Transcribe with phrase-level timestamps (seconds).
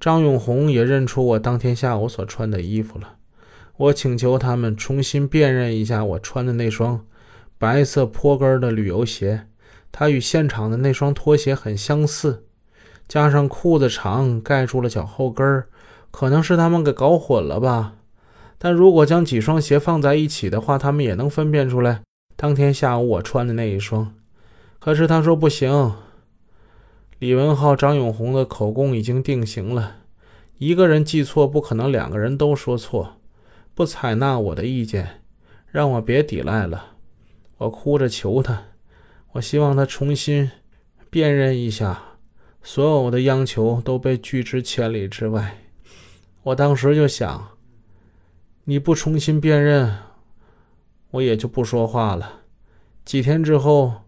[0.00, 3.16] 张永红也认出我当天下午所穿的衣服了。
[3.76, 7.04] 我请求他们重新辨认一下我穿的那双
[7.58, 9.46] 白色坡跟的旅游鞋，
[9.92, 12.44] 它与现场的那双拖鞋很相似，
[13.06, 15.64] 加上裤子长盖住了脚后跟，
[16.10, 17.92] 可能是他们给搞混了吧。
[18.56, 22.00] 但如果将几双鞋放在一起的话，他们也能分辨出来
[22.36, 24.14] 当天下午我穿的那一双。
[24.78, 25.94] 可是他说不行。
[27.20, 29.98] 李文浩、张永红的口供已经定型了，
[30.56, 33.18] 一个人记错不可能，两个人都说错，
[33.74, 35.20] 不采纳我的意见，
[35.66, 36.96] 让我别抵赖了。
[37.58, 38.68] 我哭着求他，
[39.32, 40.50] 我希望他重新
[41.10, 42.16] 辨认一下。
[42.62, 45.58] 所有的央求都被拒之千里之外。
[46.44, 47.48] 我当时就想，
[48.64, 49.94] 你不重新辨认，
[51.10, 52.40] 我也就不说话了。
[53.04, 54.04] 几天之后。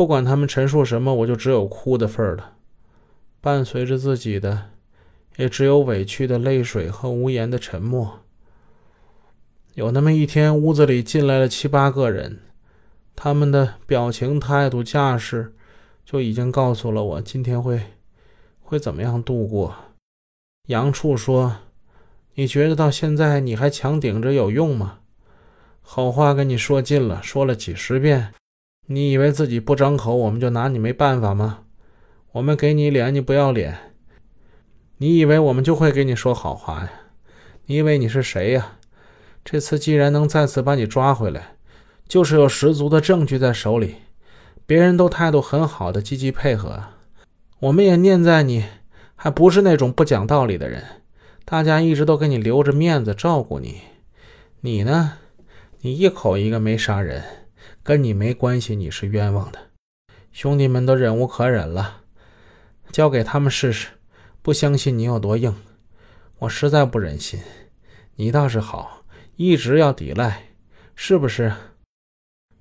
[0.00, 2.54] 不管他们陈述什么，我就只有哭的份儿了。
[3.42, 4.70] 伴随着自己的，
[5.36, 8.20] 也只有委屈的泪水和无言的沉默。
[9.74, 12.38] 有那么一天，屋子里进来了七八个人，
[13.14, 15.52] 他们的表情、态度、架势，
[16.06, 17.82] 就已经告诉了我今天会
[18.62, 19.74] 会怎么样度过。
[20.68, 21.58] 杨处说
[22.36, 25.00] ：“你觉得到现在你还强顶着有用吗？
[25.82, 28.32] 好话跟你说尽了，说了几十遍。”
[28.92, 31.60] 你以为自己不张口，我们就拿你没办法吗？
[32.32, 33.78] 我们给你脸，你不要脸。
[34.96, 36.90] 你以为我们就会给你说好话呀？
[37.66, 38.78] 你以为你是谁呀？
[39.44, 41.52] 这次既然能再次把你抓回来，
[42.08, 43.94] 就是有十足的证据在手里，
[44.66, 46.82] 别人都态度很好的积极配合，
[47.60, 48.64] 我们也念在你
[49.14, 50.82] 还不是那种不讲道理的人，
[51.44, 53.82] 大家一直都给你留着面子照顾你。
[54.62, 55.18] 你呢？
[55.82, 57.22] 你一口一个没杀人。
[57.90, 59.58] 跟你没关系，你是冤枉的。
[60.30, 62.02] 兄弟们都忍无可忍了，
[62.92, 63.88] 交给他们试试。
[64.42, 65.56] 不相信你有多硬，
[66.38, 67.40] 我实在不忍心。
[68.14, 69.02] 你倒是好，
[69.34, 70.50] 一直要抵赖，
[70.94, 71.52] 是不是？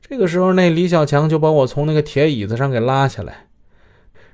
[0.00, 3.48] 这个时候，那李小强就把我从那个铁椅子上给拉下来，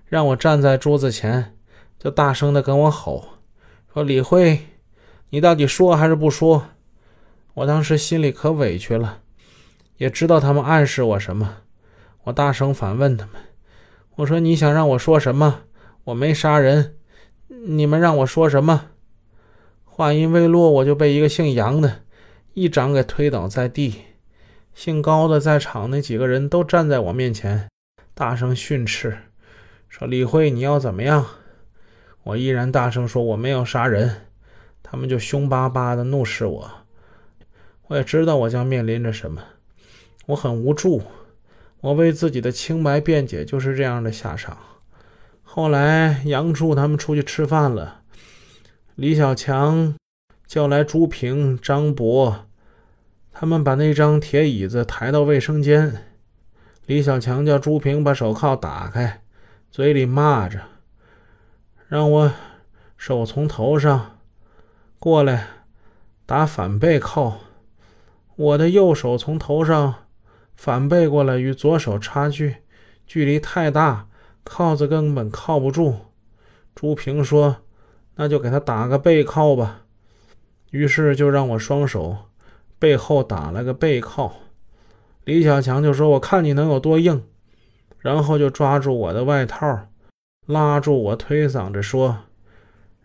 [0.07, 1.57] 让我站在桌子前，
[1.99, 3.31] 就大声的跟我吼，
[3.93, 4.61] 说：“李辉，
[5.31, 6.69] 你到底说还是不说？”
[7.55, 9.23] 我当时心里可委屈了。
[9.97, 11.59] 也知道他们暗示我什么，
[12.25, 13.35] 我大声反问他们
[14.17, 15.61] ：“我说你想让我说什么？
[16.05, 16.97] 我没杀人，
[17.49, 18.91] 你们让我说什么？”
[19.85, 22.01] 话音未落，我就被一个姓杨的
[22.55, 24.03] 一掌给推倒在地。
[24.75, 27.69] 姓高的在场那几个人都站在我面前，
[28.13, 29.17] 大声训斥，
[29.89, 31.25] 说：“李慧，你要怎么样？”
[32.25, 34.23] 我依然大声说：“我没有杀人。”
[34.83, 36.71] 他们就凶巴巴的怒视我。
[37.87, 39.41] 我也知道我将面临着什么。
[40.27, 41.03] 我很无助，
[41.81, 44.57] 我为自己的清白辩解，就是这样的下场。
[45.43, 48.01] 后来杨柱他们出去吃饭了，
[48.95, 49.95] 李小强
[50.47, 52.47] 叫来朱平、张博，
[53.31, 56.07] 他们把那张铁椅子抬到卫生间。
[56.87, 59.23] 李小强叫朱平把手铐打开，
[59.71, 60.61] 嘴里骂着，
[61.87, 62.33] 让我
[62.97, 64.19] 手从头上
[64.99, 65.49] 过来
[66.25, 67.39] 打反背铐。
[68.37, 69.97] 我的右手从头上。
[70.57, 72.57] 反背过来，与左手差距
[73.07, 74.07] 距离太大，
[74.45, 75.97] 铐子根本靠不住。
[76.75, 77.59] 朱平说
[78.17, 79.83] ：“那就给他打个背靠吧。”
[80.71, 82.17] 于是就让我双手
[82.79, 84.35] 背后打了个背靠。
[85.25, 87.25] 李小强就说：“我看你能有多硬。”
[88.01, 89.89] 然后就抓住我的外套，
[90.47, 92.19] 拉住我，推搡着说：“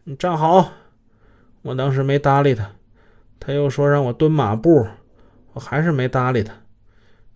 [0.04, 0.72] 你站好。”
[1.62, 2.72] 我当时没搭理他。
[3.40, 4.88] 他又说让我蹲马步，
[5.54, 6.54] 我还是没搭理他。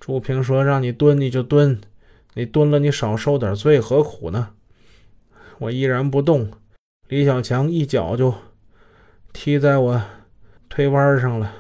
[0.06, 1.80] 朱平说：“让你蹲你就蹲，
[2.34, 4.50] 你蹲了你少受点罪，何苦呢？”
[5.59, 6.52] 我依然不动。
[7.08, 8.34] 李小强一脚就
[9.31, 10.03] 踢在我
[10.68, 11.53] 腿弯上了，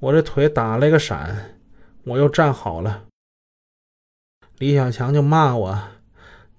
[0.00, 1.56] 我这腿打了个闪，
[2.04, 3.04] 我又站好了。
[4.58, 5.82] 李小强就骂我：“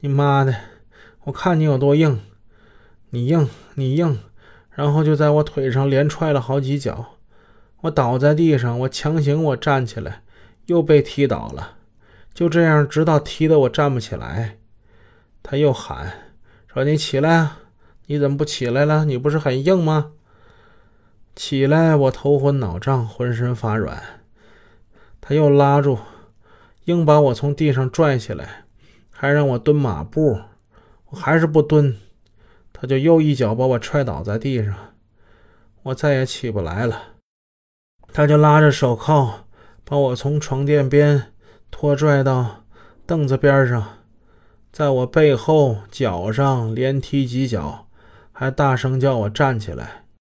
[0.01, 0.55] 你妈的！
[1.25, 2.19] 我看你有多硬，
[3.11, 4.17] 你硬你硬！”
[4.73, 7.17] 然后就在我腿上连踹了好几脚，
[7.81, 10.23] 我倒在地上，我强行我站起来。
[10.67, 11.75] 又被踢倒了，
[12.33, 14.57] 就这样，直到踢得我站不起来。
[15.41, 16.33] 他又喊
[16.67, 17.59] 说：“你起来啊！
[18.05, 19.05] 你怎么不起来了？
[19.05, 20.11] 你不是很硬吗？”
[21.35, 24.01] 起来，我头昏脑胀，浑身发软。
[25.21, 25.99] 他又拉住，
[26.85, 28.65] 硬把我从地上拽起来，
[29.09, 30.41] 还让我蹲马步。
[31.11, 31.95] 我还是不蹲，
[32.73, 34.73] 他就又一脚把我踹倒在地上。
[35.83, 37.01] 我再也起不来了。
[38.11, 39.46] 他就拉着手铐。
[39.89, 41.31] 把我从床垫边
[41.71, 42.65] 拖拽到
[43.05, 43.99] 凳子边上，
[44.69, 47.87] 在我背后、脚上连踢几脚，
[48.33, 50.03] 还大声叫我站起来。